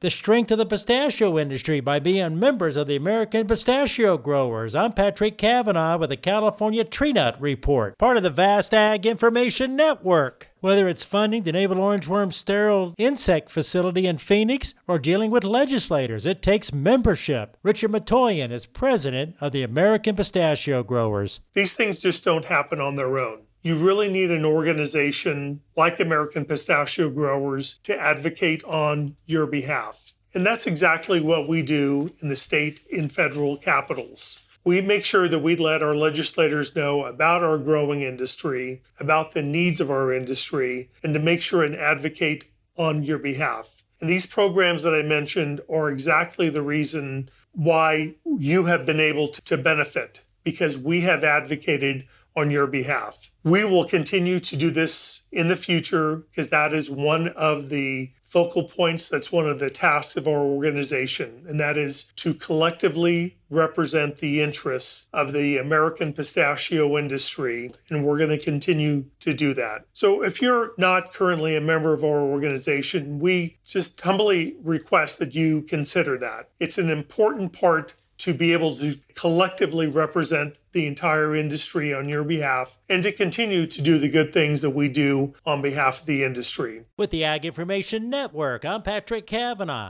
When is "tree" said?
6.84-7.12